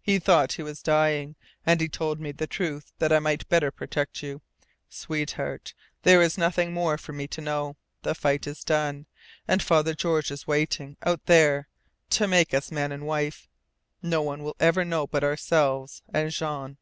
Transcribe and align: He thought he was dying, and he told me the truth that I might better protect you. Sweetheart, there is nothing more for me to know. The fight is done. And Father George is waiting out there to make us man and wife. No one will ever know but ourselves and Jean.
He 0.00 0.20
thought 0.20 0.52
he 0.52 0.62
was 0.62 0.80
dying, 0.80 1.34
and 1.66 1.80
he 1.80 1.88
told 1.88 2.20
me 2.20 2.30
the 2.30 2.46
truth 2.46 2.92
that 3.00 3.12
I 3.12 3.18
might 3.18 3.48
better 3.48 3.72
protect 3.72 4.22
you. 4.22 4.40
Sweetheart, 4.88 5.74
there 6.04 6.22
is 6.22 6.38
nothing 6.38 6.72
more 6.72 6.96
for 6.96 7.12
me 7.12 7.26
to 7.26 7.40
know. 7.40 7.74
The 8.02 8.14
fight 8.14 8.46
is 8.46 8.62
done. 8.62 9.06
And 9.48 9.60
Father 9.60 9.94
George 9.96 10.30
is 10.30 10.46
waiting 10.46 10.98
out 11.02 11.26
there 11.26 11.66
to 12.10 12.28
make 12.28 12.54
us 12.54 12.70
man 12.70 12.92
and 12.92 13.08
wife. 13.08 13.48
No 14.00 14.22
one 14.22 14.44
will 14.44 14.54
ever 14.60 14.84
know 14.84 15.08
but 15.08 15.24
ourselves 15.24 16.02
and 16.14 16.30
Jean. 16.30 16.76